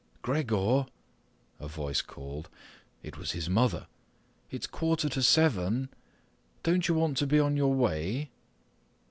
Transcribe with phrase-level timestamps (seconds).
[0.23, 0.87] "Gregor,"
[1.59, 5.89] a voice called—it was his mother!—"it's quarter to seven.
[6.63, 8.31] Don't you want to be on your way?"